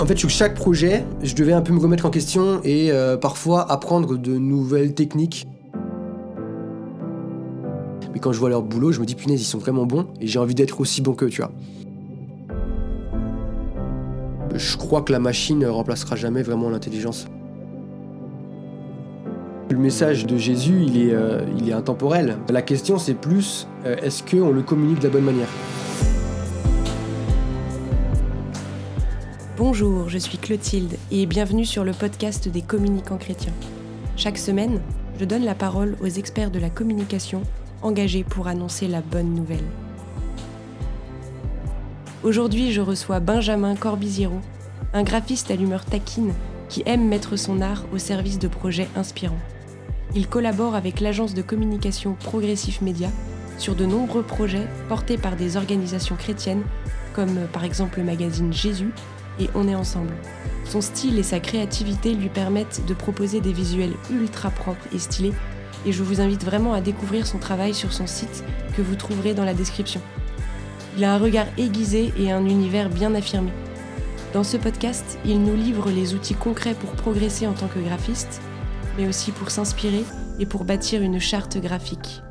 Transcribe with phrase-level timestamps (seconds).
[0.00, 3.18] En fait, sur chaque projet, je devais un peu me remettre en question et euh,
[3.18, 5.46] parfois apprendre de nouvelles techniques.
[8.14, 10.26] Mais quand je vois leur boulot, je me dis punaise, ils sont vraiment bons et
[10.26, 11.52] j'ai envie d'être aussi bon qu'eux, tu vois.
[14.54, 17.26] Je crois que la machine remplacera jamais vraiment l'intelligence.
[19.68, 22.38] Le message de Jésus, il est, euh, il est intemporel.
[22.48, 25.48] La question, c'est plus, euh, est-ce qu'on le communique de la bonne manière?
[29.60, 33.52] Bonjour, je suis Clotilde et bienvenue sur le podcast des communicants chrétiens.
[34.16, 34.80] Chaque semaine,
[35.18, 37.42] je donne la parole aux experts de la communication
[37.82, 39.66] engagés pour annoncer la bonne nouvelle.
[42.22, 44.40] Aujourd'hui, je reçois Benjamin Corbiziero,
[44.94, 46.32] un graphiste à l'humeur taquine
[46.70, 49.44] qui aime mettre son art au service de projets inspirants.
[50.14, 53.10] Il collabore avec l'agence de communication Progressif Média
[53.58, 56.62] sur de nombreux projets portés par des organisations chrétiennes
[57.12, 58.92] comme par exemple le magazine Jésus
[59.38, 60.12] et On est ensemble.
[60.64, 65.32] Son style et sa créativité lui permettent de proposer des visuels ultra propres et stylés
[65.86, 68.44] et je vous invite vraiment à découvrir son travail sur son site
[68.76, 70.00] que vous trouverez dans la description.
[70.96, 73.50] Il a un regard aiguisé et un univers bien affirmé.
[74.32, 78.40] Dans ce podcast, il nous livre les outils concrets pour progresser en tant que graphiste,
[78.98, 80.04] mais aussi pour s'inspirer
[80.38, 82.22] et pour bâtir une charte graphique.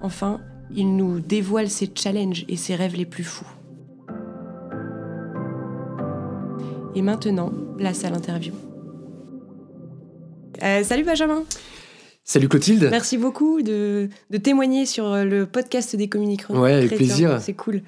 [0.00, 0.40] Enfin,
[0.74, 3.46] il nous dévoile ses challenges et ses rêves les plus fous.
[6.94, 8.52] Et maintenant, place à l'interview.
[10.62, 11.42] Euh, salut Benjamin
[12.22, 14.10] Salut Clotilde Merci beaucoup de,
[14.42, 16.54] témoigner sur le podcast des communicants.
[16.54, 17.40] Ouais, avec plaisir.
[17.40, 17.82] C'est cool.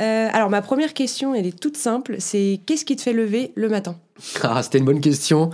[0.00, 2.16] Euh, alors, ma première question, elle est toute simple.
[2.18, 3.96] C'est qu'est-ce qui te fait lever le matin?
[4.42, 5.50] Ah, C'était une bonne question.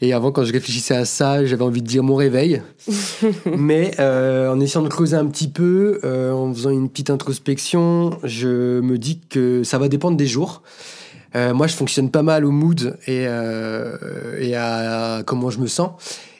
[0.00, 2.62] Et avant, quand je réfléchissais à ça, j'avais envie de dire mon réveil.
[3.56, 8.80] Mais euh, en essayant de creuser un petit peu, en faisant une petite introspection, je
[8.80, 10.62] me dis que ça va dépendre des jours.
[11.36, 15.66] Euh, moi, je fonctionne pas mal au mood et, euh, et à, comment je me
[15.66, 15.92] sens.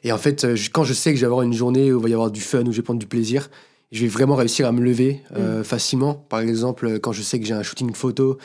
[0.03, 2.03] Et en fait, euh, quand je sais que je vais avoir une journée où il
[2.03, 3.51] va y avoir du fun, où je vais prendre du plaisir,
[3.93, 5.65] je vais vraiment réussir à me lever mm.
[5.65, 6.15] facilement.
[6.15, 8.39] Par exemple, quand je sais que j'ai un shooting photo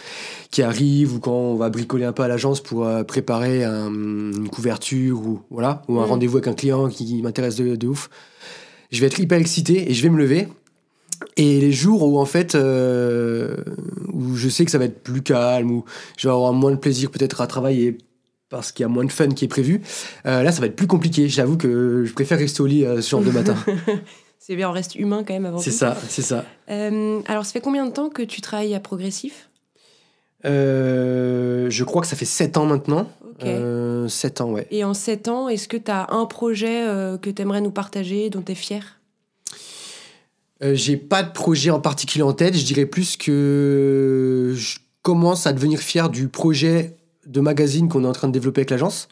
[0.50, 5.20] qui arrive ou quand on va bricoler un peu à l'agence pour préparer une couverture
[5.20, 6.10] ou, voilà, ou un mm.
[6.10, 8.10] rendez-vous avec un client qui, m'intéresse de, de ouf,
[8.92, 10.48] je vais être hyper excité et je vais me lever
[11.38, 13.56] et les jours où en fait euh,
[14.12, 15.86] où je sais que ça va être plus calme où
[16.18, 17.98] je vais avoir moins de plaisir peut-être à travailler
[18.50, 19.82] parce qu'il y a moins de fun qui est prévu
[20.26, 23.02] euh, là ça va être plus compliqué j'avoue que je préfère rester au lit euh,
[23.02, 23.56] ce genre de matin
[24.40, 27.62] c'est bien on reste humain quand même avant c'est ça c'est ça alors ça fait
[27.62, 29.50] combien de temps que tu travailles à Progressif?
[30.44, 33.10] Je crois que ça fait 7 ans maintenant.
[33.42, 33.58] Okay.
[34.08, 34.68] 7 ans, ouais.
[34.70, 36.86] Et en 7 ans, est-ce que tu as un projet
[37.20, 39.00] que tu aimerais nous partager, dont tu es fier?
[39.05, 39.05] euh,
[40.74, 42.56] j'ai pas de projet en particulier en tête.
[42.56, 48.08] Je dirais plus que je commence à devenir fier du projet de magazine qu'on est
[48.08, 49.08] en train de développer avec l'agence.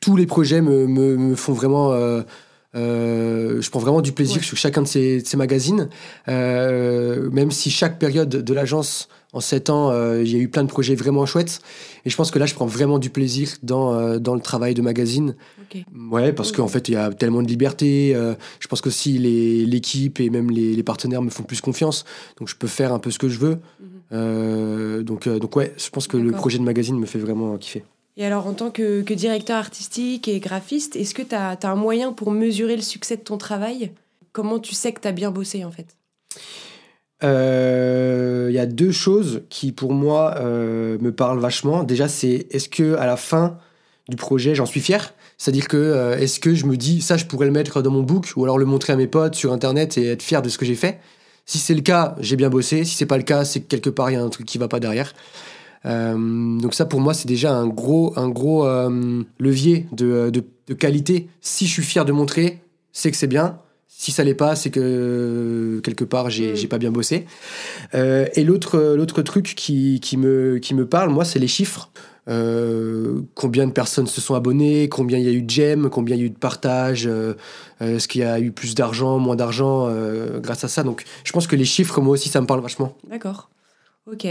[0.00, 1.92] Tous les projets me, me, font vraiment.
[2.74, 5.88] Euh, euh, je prends vraiment du plaisir sur chacun de ces, ces magazines,
[6.26, 10.62] même si chaque période de l'agence en sept ans, euh, il y a eu plein
[10.62, 11.60] de projets vraiment chouettes.
[12.04, 14.74] Et je pense que là, je prends vraiment du plaisir dans, euh, dans le travail
[14.74, 15.36] de magazine.
[16.10, 18.14] Ouais, parce qu'en fait, il y a tellement de liberté.
[18.14, 22.04] Euh, je pense qu'aussi l'équipe et même les, partenaires me font plus confiance.
[22.38, 23.58] Donc, je peux faire un peu ce que je veux.
[24.10, 25.02] Mhm.
[25.02, 27.84] donc, donc, ouais, je pense que le projet de magazine me fait vraiment kiffer.
[28.18, 32.12] Et alors, en tant que, directeur artistique et graphiste, est-ce que tu as, un moyen
[32.12, 33.92] pour mesurer le succès de ton travail?
[34.32, 35.86] Comment tu sais que tu as bien bossé, en fait?
[37.22, 41.84] Il euh, y a deux choses qui pour moi euh, me parlent vachement.
[41.84, 43.58] Déjà, c'est est-ce que à la fin
[44.08, 45.14] du projet, j'en suis fier?
[45.36, 48.02] C'est-à-dire que euh, est-ce que je me dis ça, je pourrais le mettre dans mon
[48.02, 50.58] book ou alors le montrer à mes potes sur internet et être fier de ce
[50.58, 50.98] que j'ai fait?
[51.46, 52.84] Si c'est le cas, j'ai bien bossé.
[52.84, 54.58] Si c'est pas le cas, c'est que quelque part il y a un truc qui
[54.58, 55.14] va pas derrière.
[55.84, 58.66] Donc ça pour moi c'est déjà un gros un gros
[59.38, 61.28] levier de, de, de qualité.
[61.40, 62.60] Si je suis fier de montrer,
[62.92, 63.58] c'est que c'est bien
[63.98, 66.68] si ça l'est pas, c'est que quelque part j'ai mm.
[66.68, 67.26] pas bien bossé.
[67.94, 71.90] Euh, et l'autre l'autre truc qui, qui, me qui me parle, moi, c'est les chiffres.
[72.28, 76.14] Euh, combien de personnes se sont abonnées, combien il y a eu de j'aime, combien
[76.14, 77.34] il y a eu de partages, euh,
[77.80, 79.90] est-ce qu'il y a eu plus d'argent, moins d'argent
[80.40, 80.84] grâce à ça.
[80.84, 82.96] Donc je pense que les chiffres, moi aussi, ça me parle vachement.
[83.10, 83.50] D'accord.
[84.06, 84.26] Ok.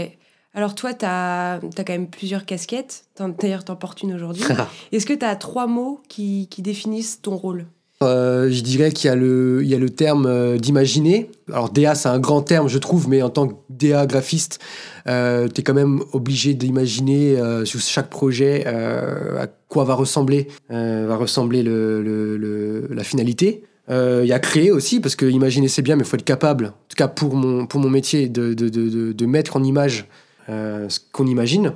[0.54, 3.04] Alors toi, tu as, as, quand même plusieurs casquettes.
[3.40, 4.42] D'ailleurs, tu en portes une aujourd'hui.
[4.92, 7.66] Est-ce que tu as trois mots qui, qui définissent ton rôle?
[8.02, 11.30] Euh, je dirais qu'il y a le, il y a le terme euh, d'imaginer.
[11.48, 14.60] Alors DA, c'est un grand terme, je trouve, mais en tant que DA graphiste,
[15.08, 21.16] euh, tu es quand même obligé d'imaginer sur chaque projet à quoi va ressembler, va
[21.16, 23.64] ressembler le, le, la finalité.
[23.90, 26.66] Il y a créer aussi, parce que imaginer c'est bien, mais il faut être capable,
[26.66, 30.08] en tout cas pour mon, pour mon métier, de, de, de, de mettre en image
[30.48, 31.74] ce qu'on imagine.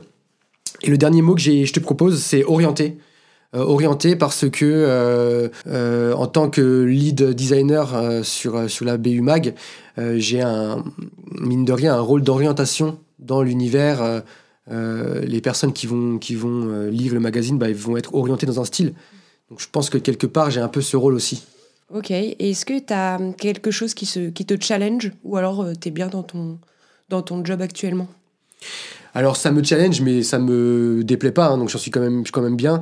[0.83, 2.99] Et le dernier mot que je te propose, c'est orienter.
[3.53, 5.51] orienter parce que
[6.15, 9.55] en tant que lead designer sur, sur la BU Mag,
[9.99, 10.83] j'ai un,
[11.39, 14.23] mine de rien, un rôle d'orientation dans l'univers.
[14.71, 18.65] les personnes qui vont, qui vont lire le magazine, bah, vont être orientées dans un
[18.65, 18.95] style.
[19.51, 21.45] Donc je pense que quelque part, j'ai un peu ce rôle aussi.
[21.95, 22.11] Ok.
[22.11, 25.13] Et est-ce que tu as quelque chose qui, se, qui te challenge?
[25.25, 26.59] Ou alors tu es bien dans ton,
[27.11, 28.09] dans ton job actuellement?
[29.15, 32.25] Alors ça me challenge, mais ça me déplaît pas, hein, donc j'en suis quand même,
[32.33, 32.81] quand même bien.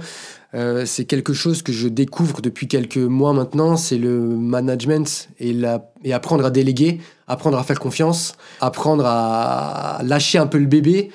[0.54, 5.52] Euh, c'est quelque chose que je découvre depuis quelques mois maintenant, c'est le management et,
[5.52, 10.66] la, et apprendre à déléguer, apprendre à faire confiance, apprendre à lâcher un peu le
[10.66, 11.10] bébé.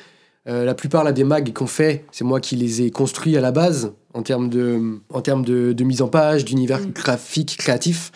[0.48, 3.42] Euh, la plupart là, des mags qu'on fait, c'est moi qui les ai construits à
[3.42, 6.92] la base en termes de, en termes de, de mise en page, d'univers mm.
[6.92, 8.12] graphique, créatif.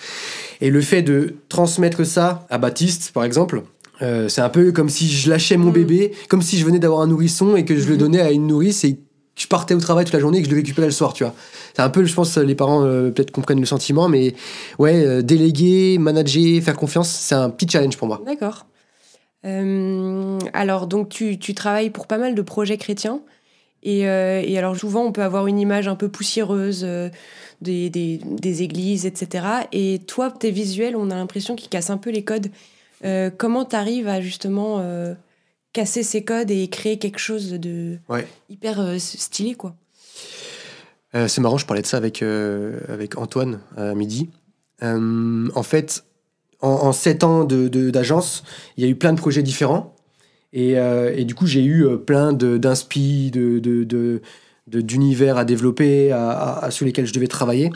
[0.62, 3.64] Et le fait de transmettre ça à Baptiste, par exemple,
[4.02, 5.74] euh, c'est un peu comme si je lâchais mon mm.
[5.74, 7.98] bébé, comme si je venais d'avoir un nourrisson et que je le mm.
[7.98, 9.02] donnais à une nourrice et que
[9.36, 11.24] je partais au travail toute la journée et que je le récupérais le soir, tu
[11.24, 11.34] vois.
[11.76, 14.34] C'est un peu, je pense, les parents euh, peut-être comprennent le sentiment, mais
[14.80, 18.22] ouais, euh, déléguer, manager, faire confiance, c'est un petit challenge pour moi.
[18.26, 18.66] D'accord.
[19.44, 23.22] alors, donc, tu, tu, travailles pour pas mal de projets chrétiens.
[23.82, 26.86] Et, et, alors, souvent, on peut avoir une image un peu poussiéreuse
[27.62, 29.46] des, des, des, églises, etc.
[29.72, 32.48] Et toi, tes visuels, on a l'impression qu'ils cassent un peu les codes.
[33.06, 35.14] Euh, comment tu arrives à justement euh,
[35.74, 37.98] casser ces codes et créer quelque chose de
[38.50, 39.76] hyper euh, stylé quoi?
[41.12, 44.30] C'est marrant, je parlais de ça avec, avec Antoine à midi.
[44.80, 46.04] en fait,
[46.62, 48.48] en, sept ans d'agence, de,
[48.78, 49.96] il y a eu plein de projets différents.
[50.54, 54.22] Et, et du coup, j'ai eu plein d'inspi, de, de,
[54.72, 57.72] d'univers à développer, à, sur lesquels je devais travailler.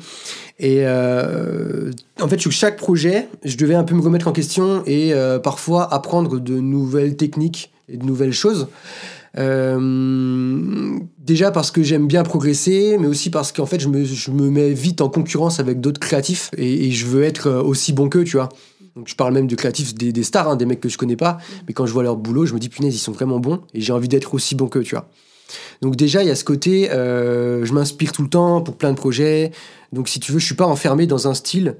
[0.59, 1.91] Et euh,
[2.21, 5.39] en fait, sur chaque projet, je devais un peu me remettre en question et euh,
[5.39, 8.67] parfois apprendre de nouvelles techniques et de nouvelles choses.
[9.39, 14.29] Euh, déjà parce que j'aime bien progresser, mais aussi parce qu'en fait, je me, je
[14.29, 18.23] me, mets vite en concurrence avec d'autres créatifs et, je veux être aussi bon qu'eux,
[18.23, 18.49] tu vois.
[18.95, 21.15] Donc, je parle même de créatifs des, des stars, hein, des mecs que je connais
[21.15, 23.61] pas, mais quand je vois leur boulot, je me dis punaise, ils sont vraiment bons
[23.73, 25.09] et j'ai envie d'être aussi bon qu'eux, tu vois.
[25.81, 28.91] Donc déjà, il y a ce côté, euh, je m'inspire tout le temps pour plein
[28.91, 29.51] de projets.
[29.91, 31.75] Donc si tu veux, je suis pas enfermé dans un style.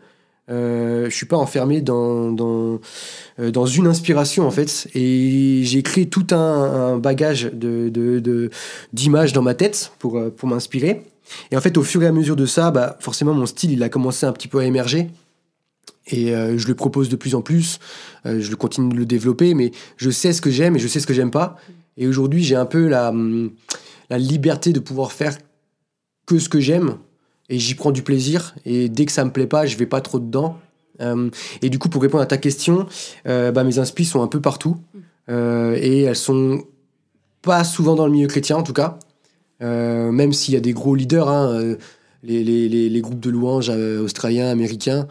[0.50, 2.80] Euh, je suis pas enfermé dans, dans,
[3.40, 4.88] euh, dans, une inspiration en fait.
[4.94, 8.50] Et j'ai créé tout un, bagage de,
[8.92, 11.04] d'images dans ma tête pour, euh, pour m'inspirer.
[11.52, 13.82] Et en fait, au fur et à mesure de ça, bah, forcément, mon style, il
[13.84, 15.10] a commencé un petit peu à émerger.
[16.08, 17.80] Et je le propose de plus en plus.
[18.26, 21.08] je continue de le développer, mais je sais ce que j'aime et je sais ce
[21.08, 21.56] que j'aime pas.
[21.98, 23.52] Et aujourd'hui, j'ai un peu la, hum,
[24.10, 25.38] la liberté de pouvoir faire
[26.26, 26.98] que ce que j'aime
[27.50, 28.56] et j'y prends du plaisir.
[28.66, 30.60] Et dès que ça me plaît pas, je vais pas trop dedans.
[31.00, 31.32] Hum,
[31.62, 32.88] et du coup, pour répondre à ta question,
[33.28, 34.78] euh, bah, mes inspi sont un peu partout
[35.30, 36.64] euh, et elles sont
[37.42, 38.98] pas souvent dans le milieu chrétien en tout cas.
[39.62, 41.76] Euh, même s'il y a des gros leaders, hein,
[42.24, 45.08] les, groupes de louanges australiens, américains,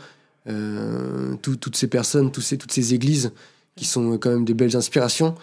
[1.42, 3.32] toutes ces personnes, toutes ces églises
[3.76, 5.34] qui sont quand même des belles inspirations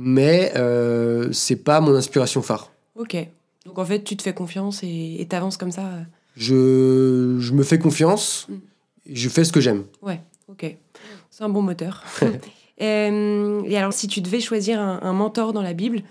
[0.00, 2.70] mais euh, c'est pas mon inspiration phare.
[2.94, 3.16] Ok.
[3.66, 6.02] Donc en fait, tu te fais confiance et t'avances comme ça euh.
[6.36, 8.54] je, je, me fais confiance, mm.
[9.12, 9.84] je fais ce que j'aime.
[10.00, 10.76] Ouais, ok.
[11.30, 12.04] C'est un bon moteur.
[12.80, 16.02] Euh, et, alors, si tu devais choisir un, mentor dans la Bible,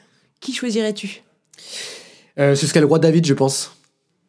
[0.41, 1.23] qui choisirais-tu?
[2.37, 3.73] Euh, Ce serait le roi David, je pense.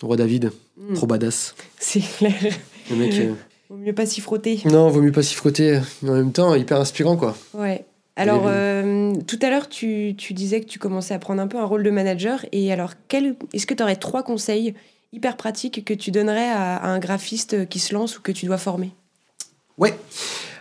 [0.01, 0.95] Le roi David, mm.
[0.95, 1.57] trop badass.
[1.81, 2.33] C'est clair.
[2.91, 3.13] Le mec.
[3.69, 4.61] Vaut mieux pas s'y frotter.
[4.67, 5.81] Non, vaut mieux pas s'y frotter.
[6.05, 7.37] En même temps, hyper inspirant, quoi.
[7.53, 7.85] Ouais.
[8.19, 11.65] Alors, euh, tout à l'heure, tu, disais que tu commençais à prendre un peu un
[11.65, 12.45] rôle de manager.
[12.53, 12.93] Et alors,
[13.53, 14.75] est-ce que tu aurais trois conseils
[15.13, 18.59] hyper pratiques que tu donnerais à, un graphiste qui se lance ou que tu dois
[18.59, 18.91] former?
[19.79, 19.99] Ouais.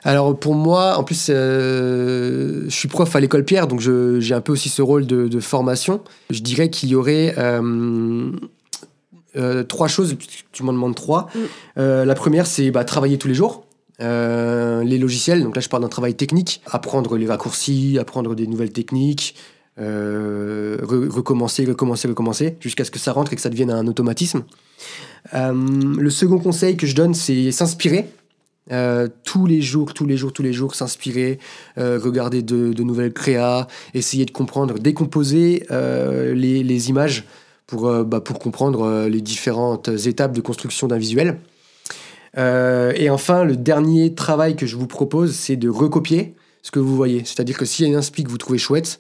[0.04, 4.42] Alors pour moi, en plus, euh, je suis prof à l'école Pierre, donc j'ai un
[4.42, 6.02] peu aussi ce rôle de, formation.
[6.30, 8.32] Je dirais qu'il y aurait euh,
[9.68, 10.16] trois choses,
[10.52, 11.30] tu m'en demandes trois.
[11.36, 12.04] Mm.
[12.04, 13.67] la première, c'est bah, travailler tous les jours.
[14.00, 18.46] Euh, les logiciels, donc là je parle d'un travail technique, apprendre les raccourcis, apprendre des
[18.46, 19.36] nouvelles techniques,
[19.80, 24.44] euh, recommencer, recommencer, recommencer, jusqu'à ce que ça rentre et que ça devienne un automatisme.
[25.34, 25.54] Euh,
[25.98, 28.08] le second conseil que je donne, c'est s'inspirer.
[29.24, 31.40] tous les jours, tous les jours, tous les jours, s'inspirer,
[31.78, 37.24] regarder de, nouvelles créas, essayer de comprendre, décomposer les, images
[37.66, 41.40] pour, bah, pour comprendre les différentes étapes de construction d'un visuel.
[42.38, 46.80] Euh, et enfin, le dernier travail que je vous propose, c'est de recopier ce que
[46.80, 47.24] vous voyez.
[47.26, 49.00] C'est-à-dire que s'il y a une inspi que vous trouvez chouette,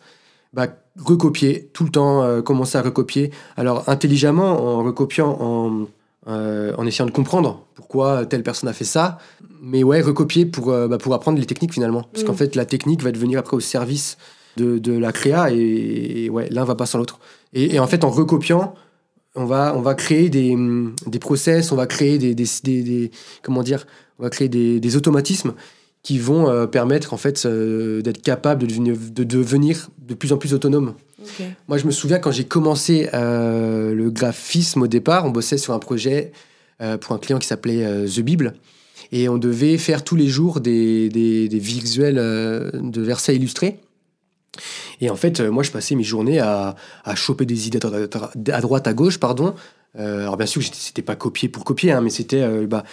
[0.53, 0.67] bah,
[0.97, 3.31] recopier, tout le temps, euh, commencer à recopier.
[3.57, 5.87] Alors, intelligemment, en recopiant, en,
[6.27, 9.19] euh, en essayant de comprendre pourquoi telle personne a fait ça.
[9.61, 12.05] Mais ouais, recopier pour, bah, pour apprendre les techniques finalement.
[12.13, 12.37] Parce qu'en mm.
[12.37, 14.17] fait, la technique va devenir après au service
[14.55, 17.19] de, de la créa et, ouais, l'un va pas sans l'autre.
[17.53, 18.73] Et, et, en fait, en recopiant,
[19.37, 20.55] on va, on va créer des,
[21.05, 23.11] des process, on va créer des, des, des,
[23.43, 23.85] comment dire,
[24.19, 25.53] on va créer des, des automatismes
[26.03, 30.33] qui vont euh, permettre en fait euh, d'être capable de devenir, de devenir de plus
[30.33, 30.93] en plus autonome.
[31.67, 35.73] Moi, je me souviens quand j'ai commencé euh, le graphisme au départ, on bossait sur
[35.73, 36.31] un projet
[37.01, 38.53] pour un client qui s'appelait The Bible.
[39.11, 43.79] Et on devait faire tous les jours des, des, des visuels de versets illustrés.
[45.01, 47.79] Et en fait, moi, je passais mes journées à, à choper des idées
[48.51, 49.53] à droite, à gauche, pardon.
[49.97, 52.83] alors bien sûr, c'était pas copié pour copier, hein, mais c'était bah,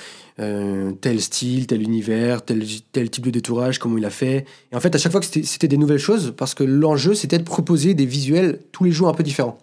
[0.40, 2.64] euh, tel style, tel univers, tel,
[3.10, 4.46] type de détourage, comment il a fait.
[4.72, 7.38] Et en fait, à chaque fois que c'était des nouvelles choses, parce que l'enjeu, c'était
[7.38, 9.58] de proposer des visuels tous les jours un peu différents.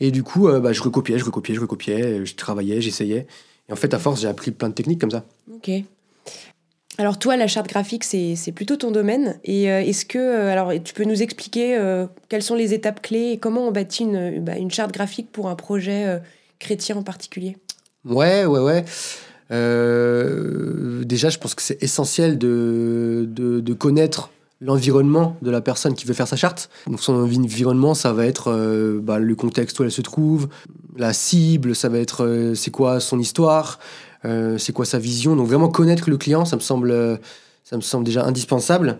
[0.00, 3.26] Et du coup, euh, bah, je recopiais, je recopiais, je recopiais, je travaillais, j'essayais.
[3.68, 5.26] Et en fait, à force, j'ai appris plein de techniques comme ça.
[5.54, 5.70] Ok.
[6.98, 9.38] Alors toi, la charte graphique, c'est plutôt ton domaine.
[9.44, 11.78] Et euh, est-ce que, alors, tu peux nous expliquer
[12.28, 15.48] quelles sont les étapes clés et comment on bâtit une, bah, une charte graphique pour
[15.48, 16.20] un projet
[16.58, 17.56] chrétien en particulier?
[18.04, 18.84] Ouais, ouais, ouais.
[19.52, 24.30] Euh, déjà, je pense que c'est essentiel de, de, connaître
[24.60, 26.70] l'environnement de la personne qui veut faire sa charte.
[26.86, 30.48] Donc son environnement, ça va être euh, bah, le contexte où elle se trouve,
[30.96, 33.78] la cible, ça va être euh, c'est quoi son histoire,
[34.24, 35.36] c'est quoi sa vision?
[35.36, 37.20] Donc vraiment connaître le client, ça me semble,
[37.64, 38.98] ça me semble déjà indispensable.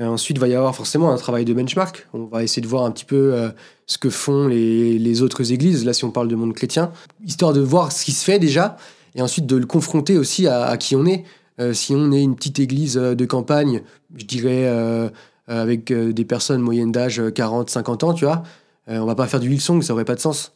[0.00, 2.08] ensuite, il va y avoir forcément un travail de benchmark.
[2.12, 3.50] On va essayer de voir un petit peu
[3.86, 6.92] ce que font les, autres églises, là si on parle de monde chrétien,
[7.24, 8.76] histoire de voir ce qui se fait déjà
[9.14, 11.24] et ensuite de le confronter aussi à, qui on est.
[11.60, 13.82] Euh, si on est une petite église euh, de campagne,
[14.14, 15.08] je dirais euh,
[15.48, 18.42] avec des personnes moyennes d'âge 40, 50 ans, tu vois,
[18.86, 20.52] on va pas faire du Hillsong, ça aurait pas de sens.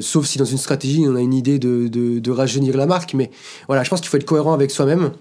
[0.00, 3.14] Sauf si dans une stratégie, on a une idée de, de, rajeunir la marque.
[3.14, 3.30] Mais
[3.66, 5.12] voilà, je pense qu'il faut être cohérent avec soi-même.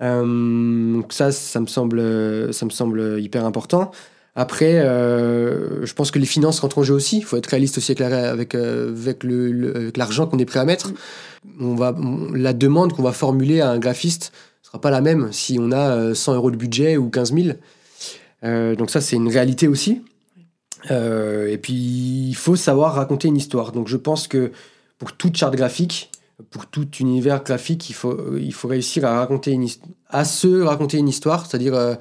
[0.00, 3.90] donc ça, ça me, semble, ça me semble hyper important.
[4.34, 7.18] Après, je pense que les finances rentrent en jeu aussi.
[7.18, 10.92] Il faut être réaliste aussi avec, avec, avec l'argent qu'on est prêt à mettre.
[11.60, 11.94] On va,
[12.34, 15.72] la demande qu'on va formuler à un graphiste ne sera pas la même si on
[15.72, 17.56] a 100 euh, euros de budget ou 15 000.
[18.44, 20.02] Euh, donc ça, c'est une réalité aussi.
[20.90, 23.72] Euh, et puis, il faut savoir raconter une histoire.
[23.72, 24.52] Donc je pense que
[24.98, 26.10] pour toute charte graphique,
[26.50, 29.68] pour tout univers graphique, il faut, il faut réussir à raconter une
[30.08, 31.96] à se raconter une histoire, c'est-à-dire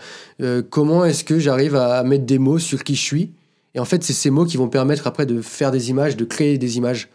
[0.69, 3.31] comment est-ce que j'arrive à mettre des mots sur qui je suis.
[3.73, 6.25] Et en fait, c'est ces mots qui vont permettre après de faire des images, de
[6.25, 7.09] créer des images.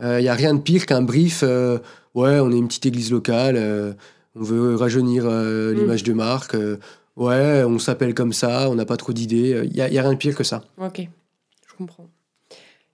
[0.00, 1.40] Il euh, n'y a rien de pire qu'un brief.
[1.42, 1.78] Euh,
[2.14, 3.92] ouais, on est une petite église locale, euh,
[4.36, 5.72] on veut rajeunir mm.
[5.72, 6.56] l'image de marque.
[7.16, 9.62] Ouais, on s'appelle comme ça, on n'a pas trop d'idées.
[9.64, 10.62] Il n'y a, rien de pire que ça.
[10.78, 11.06] Ok,
[11.66, 12.08] je comprends.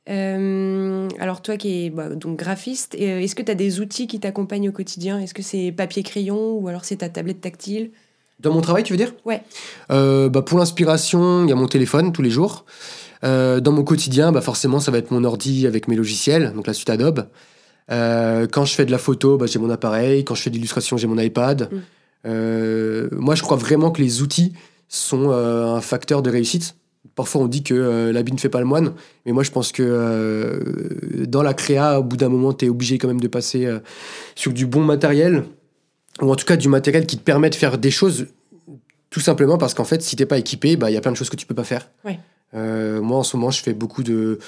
[0.06, 4.68] alors toi qui es bah, donc graphiste, est-ce que tu as des outils qui t'accompagnent
[4.68, 5.18] au quotidien?
[5.20, 7.90] Est-ce que c'est papier-crayon ou alors c'est ta tablette tactile?
[8.40, 9.12] Dans mon travail, tu veux dire?
[9.26, 9.42] Ouais.
[9.88, 12.64] bah, pour l'inspiration, il y a mon téléphone tous les jours.
[13.24, 16.66] Euh, dans mon quotidien, bah forcément, ça va être mon ordi avec mes logiciels, donc
[16.66, 17.26] la suite Adobe.
[17.90, 20.24] Euh, quand je fais de la photo, bah, j'ai mon appareil.
[20.24, 21.68] Quand je fais de l'illustration, j'ai mon iPad.
[21.70, 21.76] Mm.
[22.26, 24.52] Euh, moi, je crois vraiment que les outils
[24.88, 26.76] sont un facteur de réussite.
[27.14, 28.92] Parfois, on dit que l'habit ne fait pas le moine,
[29.24, 30.60] mais moi, je pense que
[31.26, 33.68] dans la créa, au bout d'un moment, tu es obligé quand même de passer
[34.34, 35.44] sur du bon matériel,
[36.20, 38.26] ou en tout cas du matériel qui te permet de faire des choses,
[39.10, 41.16] tout simplement parce qu'en fait, si t'es pas équipé, bah, il y a plein de
[41.16, 41.88] choses que tu peux pas faire.
[42.04, 42.18] Ouais.
[42.54, 44.38] Euh, moi, en ce moment, je fais beaucoup de,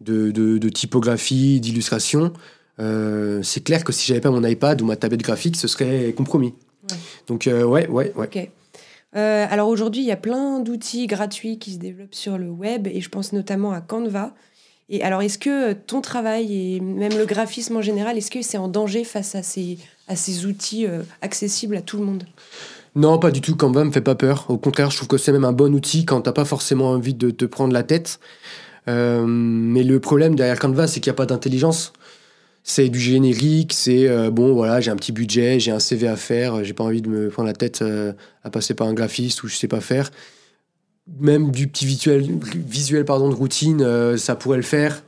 [0.00, 2.32] de, de, typographie, d'illustration.
[2.78, 6.12] Euh, c'est clair que si j'avais pas mon iPad ou ma tablette graphique, ce serait
[6.16, 6.54] compromis.
[7.26, 8.50] Donc, euh, ouais, ouais, ouais.
[9.14, 13.00] alors aujourd'hui, il y a plein d'outils gratuits qui se développent sur le web et
[13.00, 14.34] je pense notamment à Canva.
[14.88, 18.58] Et alors, est-ce que ton travail et même le graphisme en général, est-ce que c'est
[18.58, 20.86] en danger face à ces, à ces outils
[21.22, 22.24] accessibles à tout le monde?
[22.94, 23.56] Non, pas du tout.
[23.56, 24.46] Canva me fait pas peur.
[24.48, 27.14] Au contraire, je trouve que c'est même un bon outil quand t'as pas forcément envie
[27.14, 28.20] de te prendre la tête.
[28.88, 31.92] Euh, mais le problème derrière Canva, c'est qu'il n'y a pas d'intelligence.
[32.64, 36.16] C'est du générique, c'est euh, bon, voilà, j'ai un petit budget, j'ai un CV à
[36.16, 38.12] faire, j'ai pas envie de me prendre la tête euh,
[38.44, 40.10] à passer par un graphiste ou je sais pas faire.
[41.18, 45.02] Même du petit visuel, visuel pardon, de routine, ça pourrait le faire.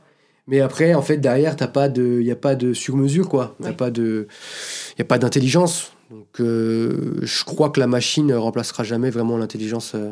[0.47, 3.55] Mais après, en fait, derrière, il n'y a pas de sur-mesure, quoi.
[3.59, 5.95] Il n'y a pas d'intelligence.
[6.11, 9.93] Donc, euh, je crois que la machine ne remplacera jamais vraiment l'intelligence.
[9.95, 10.11] Euh,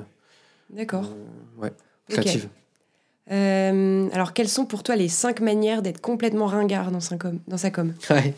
[0.72, 1.06] D'accord.
[1.06, 1.72] Euh, ouais,
[2.10, 2.50] créative.
[3.30, 7.58] Alors, quelles sont pour toi les cinq manières d'être complètement ringard dans sa com, dans
[7.58, 7.94] sa com?
[8.10, 8.34] Ouais.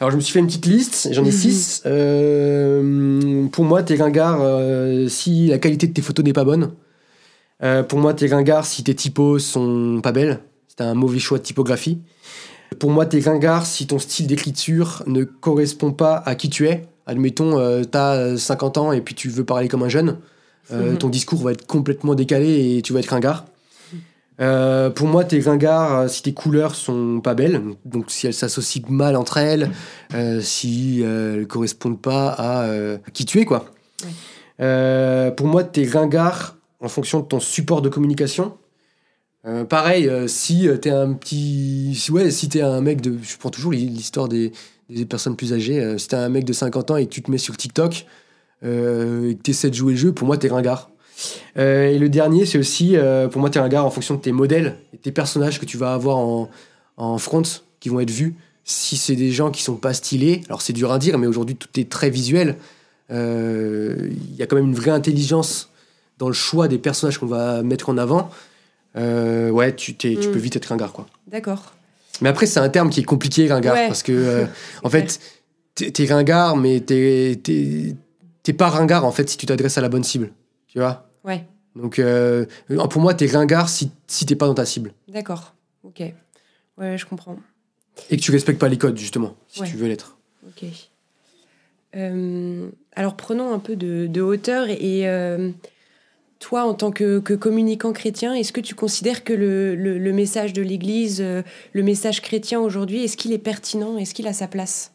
[0.00, 1.82] Alors, je me suis fait une petite liste, j'en ai six.
[3.52, 4.40] pour moi, t'es ringard
[5.08, 6.72] si la qualité de tes photos n'est pas bonne.
[7.88, 10.40] pour moi, t'es ringard si tes typos sont pas belles.
[10.68, 12.00] C'est un mauvais choix de typographie.
[12.78, 16.86] Pour moi, t'es ringard si ton style d'écriture ne correspond pas à qui tu es.
[17.06, 20.18] Admettons, euh, t'as 50 ans et puis tu veux parler comme un jeune.
[20.72, 23.44] Euh, ton discours va être complètement décalé et tu vas être ringard.
[24.40, 28.34] Euh, pour moi, tes ringards, euh, si tes couleurs sont pas belles, donc si elles
[28.34, 29.70] s'associent mal entre elles,
[30.14, 33.66] euh, si euh, elles correspondent pas à qui tu es, quoi.
[34.58, 35.32] Ouais.
[35.36, 38.56] Pour moi, tes ringards, en fonction de ton support de communication,
[39.68, 41.94] pareil, si t'es un petit.
[41.94, 43.18] Si, ouais, si t'es un mec de.
[43.22, 44.52] Je prends toujours l'histoire des,
[44.90, 45.98] des personnes plus âgées.
[45.98, 48.06] si t'es un mec de 50 ans et que tu te mets sur TikTok
[48.62, 50.90] et que t'essaies de jouer le jeu, pour moi, t'es ringard.
[51.56, 54.32] Euh, et le dernier, c'est aussi, euh, pour moi, t'es ringard en fonction de tes
[54.32, 56.50] modèles et tes personnages que tu vas avoir en,
[56.96, 57.42] en front
[57.80, 58.34] qui vont être vus.
[58.64, 61.54] Si c'est des gens qui sont pas stylés, alors c'est dur à dire, mais aujourd'hui,
[61.56, 62.56] tout est très visuel.
[63.10, 65.70] Euh, Il y a quand même une vraie intelligence
[66.18, 68.30] dans le choix des personnages qu'on va mettre en avant.
[68.96, 70.32] Ouais, tu, t'es- tu Mm.
[70.32, 71.06] peux vite être ringard, quoi.
[71.30, 71.72] D'accord.
[72.20, 73.88] Mais après, c'est un terme qui est compliqué, ringard, Ouais.
[73.88, 74.46] parce que,
[74.84, 75.18] en fait,
[75.74, 77.96] t'es t'es ringard, mais t'es t'es-
[78.44, 80.30] t'es pas ringard, en fait, si tu t'adresses à la bonne cible.
[80.68, 82.46] Tu vois Ouais, Donc, euh,
[82.90, 84.92] pour moi, t'es ringard si, si t'es pas dans ta cible.
[85.08, 85.54] d'accord.
[85.82, 86.02] Ok.
[86.78, 87.36] Ouais, je comprends.
[88.10, 89.68] Et que tu respectes pas les codes, justement, si Ouais.
[89.68, 90.18] tu veux l'être.
[90.46, 90.64] Ok.
[91.96, 95.50] Euh, alors prenons un peu de, de hauteur et euh,
[96.40, 100.12] toi, en tant que, que communicant chrétien, est-ce que tu considères que le, le- le
[100.12, 103.96] message de l'Église, le message chrétien aujourd'hui, est-ce qu'il est pertinent?
[103.96, 104.92] Est-ce qu'il a sa place?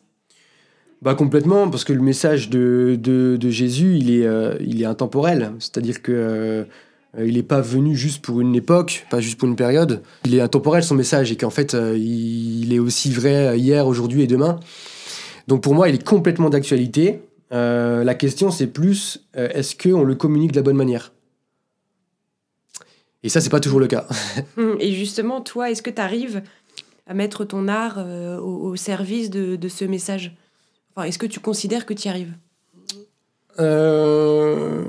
[1.01, 5.53] Bah complètement, parce que le message de, Jésus, il est, euh, il est intemporel.
[5.59, 6.65] C'est-à-dire que euh,
[7.17, 10.03] il n'est pas venu juste pour une époque, pas juste pour une période.
[10.25, 14.23] Il est intemporel son message et qu'en fait, euh, il est aussi vrai hier, aujourd'hui
[14.23, 14.59] et demain.
[15.47, 17.21] Donc pour moi, il est complètement d'actualité.
[17.51, 21.11] Euh, la question, c'est plus, euh, est-ce qu'on le communique de la bonne manière?
[23.23, 24.07] Et ça, c'est pas toujours le cas.
[24.79, 26.41] Et justement, toi, est-ce que tu arrives
[27.07, 30.35] à mettre ton art euh, au, service de ce message?
[30.99, 32.33] Enfin, est-ce que tu considères que tu y arrives?
[33.57, 34.83] Euh,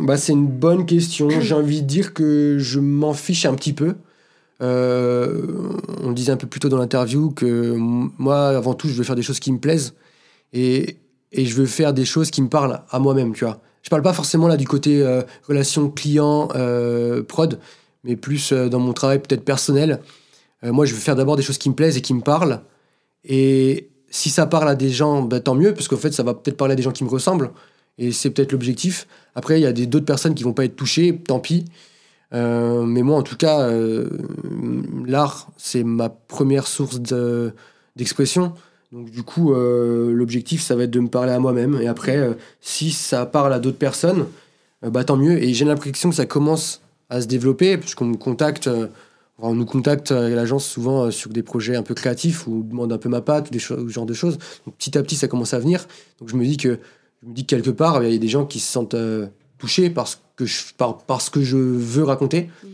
[0.00, 1.28] bah, c'est une bonne question.
[1.40, 3.96] J'ai envie de dire que je m'en fiche un petit peu.
[4.62, 8.94] Euh, on le disait un peu plus tôt dans l'interview que moi, avant tout, je
[8.94, 9.92] veux faire des choses qui me plaisent
[10.54, 10.96] et,
[11.32, 13.60] et je veux faire des choses qui me parlent à moi-même, tu vois.
[13.82, 17.58] Je parle pas forcément là du côté euh, relation client euh, prod,
[18.04, 20.00] mais plus dans mon travail peut-être personnel.
[20.62, 22.62] Moi, je veux faire d'abord des choses qui me plaisent et qui me parlent.
[23.24, 26.34] Et si ça parle à des gens, bah, tant mieux, parce qu'en fait, ça va
[26.34, 27.50] peut-être parler à des gens qui me ressemblent.
[27.96, 29.06] Et c'est peut-être l'objectif.
[29.34, 31.64] Après, il y a d'autres personnes qui vont pas être touchées, tant pis.
[32.34, 34.06] Euh, mais moi, en tout cas, euh,
[35.06, 37.52] l'art, c'est ma première source de-
[37.96, 38.52] d'expression.
[38.92, 41.78] Donc, du coup, euh, l'objectif, ça va être de me parler à moi-même.
[41.80, 44.26] Et après, si ça parle à d'autres personnes,
[44.82, 45.42] bah, tant mieux.
[45.42, 48.68] Et j'ai l'impression que ça commence à se développer, puisqu'on me contacte.
[49.42, 52.46] Euh, enfin, on nous contacte à l'agence souvent euh, sur des projets un peu créatifs
[52.46, 54.38] ou on demande un peu ma patte ou des ce genre de choses.
[54.66, 55.86] Donc, petit à petit, ça commence à venir.
[56.20, 56.78] Donc je me dis que
[57.22, 59.26] je me dis que quelque part, il y a des gens qui se sentent euh,
[59.58, 62.50] touchés par ce que je, par, par ce que je veux raconter.
[62.62, 62.68] Mm.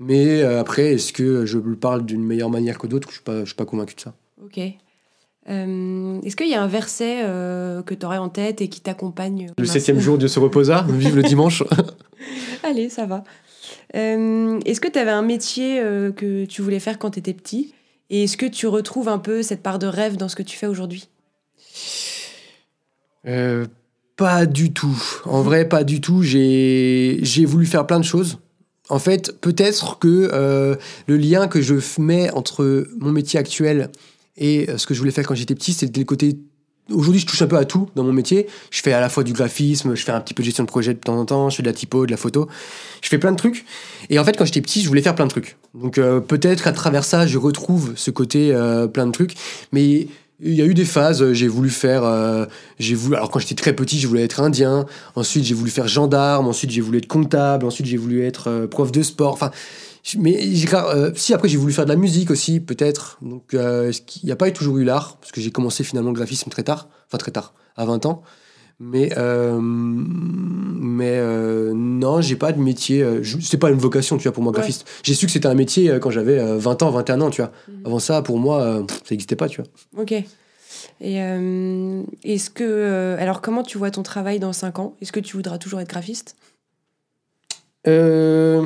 [0.00, 3.08] Mais euh, après, est-ce que je le parle d'une meilleure manière que d'autres?
[3.10, 4.14] Je suis pas, je suis pas convaincu de ça.
[4.42, 4.58] Ok.
[5.48, 8.80] Euh, est-ce qu'il y a un verset euh, que tu aurais en tête et qui
[8.80, 10.86] t'accompagne Le septième jour, Dieu se reposa.
[10.88, 11.62] Vive le dimanche.
[12.62, 13.24] Allez, ça va.
[13.96, 17.34] Euh, est-ce que tu avais un métier euh, que tu voulais faire quand tu étais
[17.34, 17.74] petit?
[18.08, 20.56] Et est-ce que tu retrouves un peu cette part de rêve dans ce que tu
[20.56, 21.08] fais aujourd'hui?
[23.26, 23.66] Euh,
[24.16, 25.00] pas du tout.
[25.24, 26.22] En vrai, pas du tout.
[26.22, 28.38] J'ai voulu faire plein de choses.
[28.88, 30.76] En fait, peut-être que
[31.06, 33.90] le lien que je mets entre mon métier actuel
[34.36, 36.36] et ce que je voulais faire quand j'étais petit, c'était le côté.
[36.92, 38.46] Aujourd'hui, je touche un peu à tout dans mon métier.
[38.70, 40.68] Je fais à la fois du graphisme, je fais un petit peu de gestion de
[40.68, 42.48] projet de temps en temps, je fais de la typo, de la photo.
[43.02, 43.64] Je fais plein de trucs.
[44.08, 45.56] Et en fait, quand j'étais petit, je voulais faire plein de trucs.
[45.74, 49.34] Donc euh, peut-être qu'à travers ça, je retrouve ce côté euh, plein de trucs.
[49.72, 50.08] Mais
[50.42, 51.22] il y a eu des phases.
[51.22, 52.02] euh, J'ai voulu faire.
[52.80, 53.14] voulu.
[53.14, 54.86] Alors quand j'étais très petit, je voulais être indien.
[55.14, 56.48] Ensuite, j'ai voulu faire gendarme.
[56.48, 57.66] Ensuite, j'ai voulu être comptable.
[57.66, 59.32] Ensuite, j'ai voulu être prof de sport.
[59.32, 59.50] Enfin,
[60.18, 60.38] mais
[60.72, 63.18] euh, si après j'ai voulu faire de la musique aussi, peut-être.
[63.22, 65.16] Donc euh, il n'y a pas eu toujours eu l'art?
[65.20, 66.88] Parce que j'ai commencé finalement le graphisme très tard.
[67.08, 68.22] Enfin très tard, à 20 ans.
[68.82, 73.02] Mais euh, mais euh, non, j'ai pas de métier.
[73.02, 74.58] euh, C'est pas une vocation, tu vois, pour moi Ouais.
[74.58, 74.86] graphiste.
[75.02, 77.52] J'ai su que c'était un métier quand j'avais euh, 20 ans, 21 ans, tu vois.
[77.68, 77.82] Mhm.
[77.86, 79.70] Avant ça, pour moi, pff, ça n'existait pas, tu vois.
[80.02, 80.12] Ok.
[81.02, 81.16] Et
[82.24, 83.16] est-ce que.
[83.18, 84.96] alors, comment tu vois ton travail dans 5 ans?
[85.02, 86.36] Est-ce que tu voudras toujours être graphiste?
[87.86, 88.64] Euh,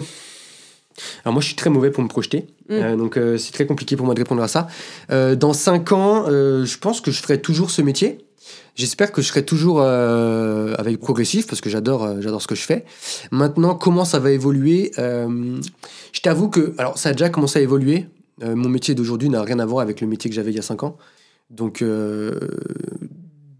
[1.24, 2.72] Alors moi, je suis très mauvais pour me projeter, Mm.
[2.72, 4.68] Euh, donc euh, c'est très compliqué pour moi de répondre à ça.
[5.10, 8.18] Euh, dans 5 ans, je pense que je ferai toujours ce métier.
[8.74, 12.84] J'espère que je serai toujours avec progressif parce que j'adore, j'adore ce que je fais.
[13.30, 18.06] Maintenant, comment ça va évoluer Je t'avoue que, alors ça a déjà commencé à évoluer.
[18.42, 20.62] Mon métier d'aujourd'hui n'a rien à voir avec le métier que j'avais il y a
[20.62, 20.96] 5 ans.
[21.50, 21.84] Donc,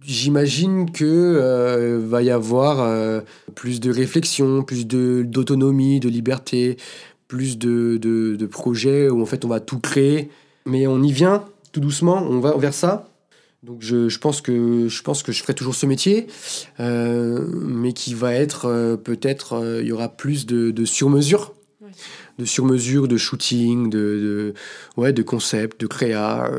[0.05, 3.21] j'imagine que euh, va y avoir euh,
[3.55, 6.77] plus de réflexion, plus de d'autonomie, de liberté,
[7.29, 10.31] plus de, de, de projets où en fait on va tout créer.
[10.67, 13.09] Mais on y vient tout doucement, on va vers ça.
[13.63, 16.27] Donc je, je pense que je pense que je ferai toujours ce métier,
[16.81, 21.55] euh, mais qui va être euh, peut-être euh, il y aura plus de, de sur-mesure,
[21.81, 21.91] Ouais.
[22.39, 24.55] de sur-mesure, de shooting, de, de
[24.97, 26.51] ouais de concept, de créa.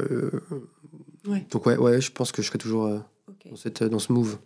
[1.28, 1.46] Ouais.
[1.52, 2.88] Donc ouais ouais je pense que je serai toujours
[3.50, 4.38] dans cette dans ce move.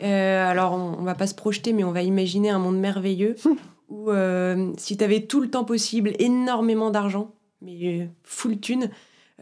[0.00, 3.36] Alors, on, on va pas se projeter, mais on va imaginer un monde merveilleux
[3.88, 8.90] où euh, si tu avais tout le temps possible, énormément d'argent, mais euh, full thune,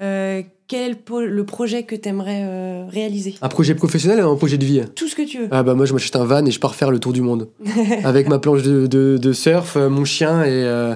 [0.01, 3.35] euh, quel est le, projet que tu aimerais réaliser?
[3.43, 4.83] Un projet professionnel ou un projet de vie?
[4.95, 5.49] Tout ce que tu veux.
[5.51, 7.49] Ah bah moi je m'achète un van et je pars faire le tour du monde
[8.05, 10.95] avec ma planche de, de, de surf, euh, mon chien et euh,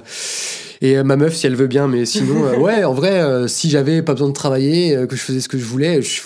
[0.80, 1.88] et euh, ma meuf si elle veut bien.
[1.88, 5.14] Mais sinon euh, ouais en vrai euh, si j'avais pas besoin de travailler, euh, que
[5.14, 6.22] je faisais ce que je voulais, je,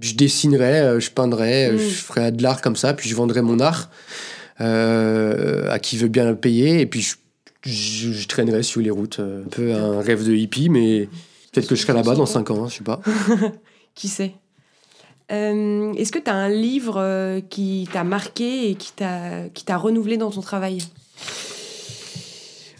[0.00, 1.78] je dessinerais, euh, je peindrais, euh, Mm.
[1.78, 3.92] je ferais de l'art comme ça, puis je vendrais mon art euh,
[4.58, 7.16] à qui veut bien le payer et puis je,
[7.62, 9.18] je, je traînerais sur les routes.
[9.20, 11.08] euh, un peu un rêve de hippie mais
[11.52, 13.00] peut-être que je serai là-bas dans 5 ans, hein, je sais pas.
[13.94, 14.32] Qui sait?
[15.32, 19.64] Euh, Est-ce que tu as un livre euh, qui t'a marqué et qui t'a qui
[19.64, 20.78] t'a renouvelé dans ton travail?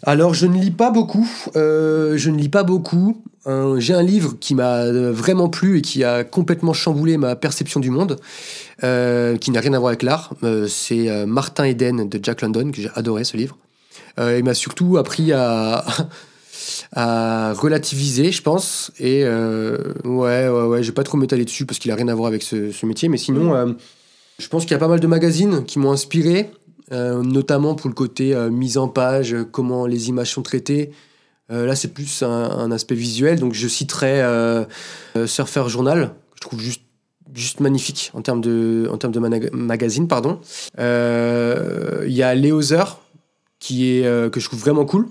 [0.02, 1.28] Alors, je ne lis pas beaucoup.
[1.56, 3.20] euh, je ne lis pas beaucoup.
[3.78, 7.78] J'ai un livre qui m'a euh, vraiment plu et qui a complètement chamboulé ma perception
[7.78, 8.16] du monde,
[8.82, 10.34] euh, qui n'a rien à voir avec l'art.
[10.42, 13.56] Euh, C'est Martin Eden de Jack London, que j'ai adoré ce livre.
[14.18, 15.84] Il m'a surtout appris à,
[16.94, 18.90] relativiser, je pense.
[18.98, 22.14] Et ouais, ouais, ouais, je vais pas trop m'étaler dessus parce qu'il a rien à
[22.14, 23.08] voir avec ce, métier.
[23.08, 23.76] Mais sinon,
[24.38, 26.50] je pense qu'il y a pas mal de magazines qui m'ont inspiré,
[26.90, 30.92] notamment pour le côté mise en page, comment les images sont traitées.
[31.50, 33.38] Euh, là, c'est plus un, aspect visuel.
[33.38, 34.64] Donc, je citerai euh,
[35.16, 38.88] euh, Surfer Journal, que je trouve juste, magnifique en termes de,
[39.52, 40.08] magazine.
[40.08, 40.40] pardon.
[40.78, 42.98] Il y a Léozer,
[43.58, 45.08] qui est, que je trouve vraiment cool.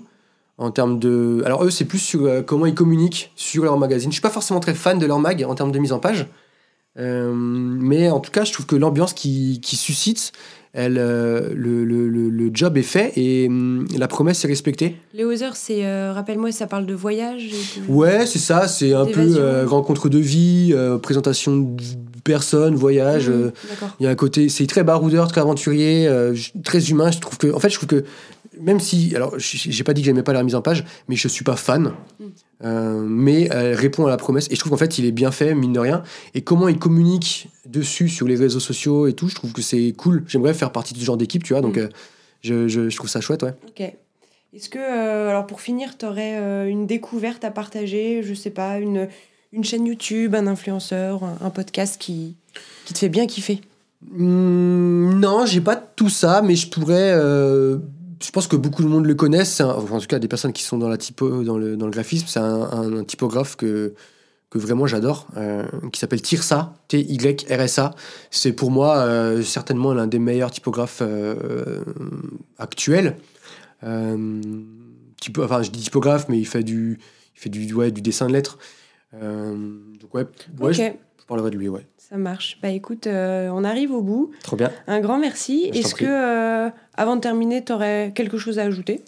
[0.58, 1.42] En termes de.
[1.44, 4.10] Alors, eux, c'est plus sur comment ils communiquent sur leur magazine.
[4.10, 6.26] Je suis pas forcément très fan de leur mag en termes de mise en page.
[6.96, 10.32] Mais en tout cas, je trouve que l'ambiance qui suscite,
[10.76, 14.96] elle, euh, le, le, le, le job est fait et hum, la promesse est respectée.
[15.14, 18.92] Les Other, c'est, euh, rappelle-moi, ça parle de voyage et de- Ouais, c'est ça, c'est
[18.92, 21.74] un peu euh, rencontre de vie, présentation
[22.26, 23.28] personnes, voyage.
[23.28, 23.50] Mhm, euh.
[24.00, 26.34] Il y a un côté, c'est très baroudeur, très aventurier, euh,
[26.64, 27.10] très humain.
[27.10, 28.04] Je trouve que, en fait, je trouve que
[28.60, 31.28] même si, alors, j'ai pas dit que j'aimais pas la mise en page, mais je
[31.28, 31.92] suis pas fan.
[32.18, 32.24] Mm.
[32.64, 35.30] Euh, mais elle répond à la promesse et je trouve qu'en fait il est bien
[35.30, 39.28] fait mine de rien et comment il communique dessus sur les réseaux sociaux et tout
[39.28, 41.76] je trouve que c'est cool j'aimerais faire partie de ce genre d'équipe tu vois donc
[41.76, 41.90] euh,
[42.40, 43.92] je, je, je trouve ça chouette ouais Ok.
[44.54, 49.06] Est-ce que, alors pour finir, tu aurais une découverte à partager Je sais pas, une,
[49.56, 52.36] une chaîne YouTube, un influenceur, un, podcast qui,
[52.84, 53.62] qui te fait bien kiffer
[54.12, 57.12] Hmm, non, j'ai pas tout ça, mais je pourrais.
[57.14, 57.78] euh,
[58.22, 59.60] je pense que beaucoup de monde le connaissent.
[59.60, 62.26] en tout cas, des personnes qui sont dans la typo, dans le, dans le graphisme,
[62.28, 63.94] c'est un, typographe que
[64.48, 67.94] que vraiment j'adore, euh, qui s'appelle Tirsa, T-Y-R-S-A.
[68.30, 71.02] C'est pour moi euh, certainement l'un des meilleurs typographes
[72.58, 73.16] actuels.
[75.20, 77.00] Typo, enfin, je dis typographe, mais il fait du,
[77.34, 78.58] il fait du, ouais, du dessin de lettres.
[79.22, 79.54] Euh,
[80.00, 80.22] donc ouais,
[80.60, 80.82] ouais Ok, je,
[81.20, 81.86] je parlerai de lui, ouais.
[81.98, 82.58] ça marche.
[82.62, 84.30] Bah écoute, euh, on arrive au bout.
[84.42, 84.70] Trop bien.
[84.86, 85.70] Un grand merci.
[85.74, 89.00] Est-ce que, euh, avant de terminer, tu aurais quelque chose à ajouter?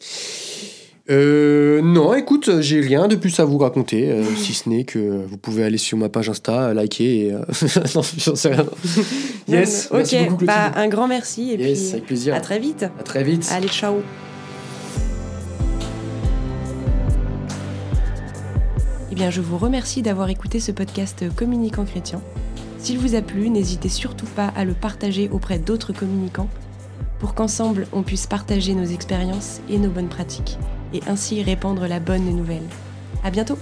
[1.11, 4.99] Euh, non, écoute, j'ai rien de plus à vous raconter, euh, si ce n'est que
[4.99, 7.33] vous pouvez aller sur ma page Insta, liker et.
[7.33, 7.39] euh,
[7.95, 8.67] non, j'en sais rien.
[9.49, 12.35] Yes, Non, mais- merci ok, beaucoup, bah, un grand merci et Yes, puis avec plaisir.
[12.35, 12.83] à très vite.
[12.83, 13.49] À très vite.
[13.51, 14.03] Allez, ciao.
[19.19, 22.23] Je vous remercie d'avoir écouté ce podcast Communicant Chrétien.
[22.79, 26.49] S'il vous a plu, n'hésitez surtout pas à le partager auprès d'autres communicants
[27.19, 30.57] pour qu'ensemble on puisse partager nos expériences et nos bonnes pratiques
[30.95, 32.63] et ainsi répandre la bonne nouvelle.
[33.25, 33.59] À bientôt!